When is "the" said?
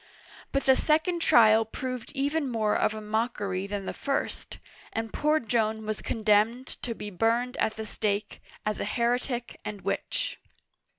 0.63-0.75, 3.85-3.93, 7.75-7.85